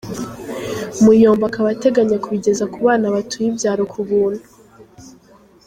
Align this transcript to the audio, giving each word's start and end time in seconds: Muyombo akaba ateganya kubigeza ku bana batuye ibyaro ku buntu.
Muyombo 1.03 1.43
akaba 1.49 1.67
ateganya 1.75 2.21
kubigeza 2.23 2.63
ku 2.73 2.77
bana 2.85 3.07
batuye 3.15 3.47
ibyaro 3.51 3.83
ku 3.91 3.99
buntu. 4.09 4.43